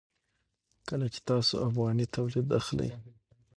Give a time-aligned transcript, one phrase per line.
[0.87, 2.89] کله چې تاسو افغاني تولید اخلئ.